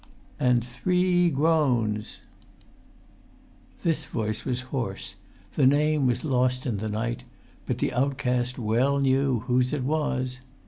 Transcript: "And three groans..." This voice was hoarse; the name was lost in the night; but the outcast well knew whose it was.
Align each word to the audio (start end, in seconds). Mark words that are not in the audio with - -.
"And 0.39 0.65
three 0.65 1.29
groans..." 1.29 2.21
This 3.83 4.05
voice 4.05 4.43
was 4.45 4.61
hoarse; 4.73 5.13
the 5.53 5.67
name 5.67 6.07
was 6.07 6.25
lost 6.25 6.65
in 6.65 6.77
the 6.77 6.89
night; 6.89 7.23
but 7.67 7.77
the 7.77 7.93
outcast 7.93 8.57
well 8.57 8.97
knew 8.97 9.41
whose 9.41 9.73
it 9.73 9.83
was. 9.83 10.39